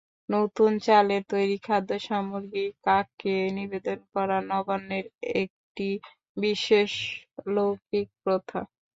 নতুন 0.29 0.71
চালের 0.85 1.21
তৈরি 1.31 1.57
খাদ্যসামগ্রী 1.63 2.65
কাককে 2.85 3.35
নিবেদন 3.57 3.99
করা 4.13 4.37
নবান্নের 4.51 5.05
একটি 5.41 5.87
বিশেষ 6.37 6.91
লৌকিক 7.47 8.07
প্রথা। 8.23 8.59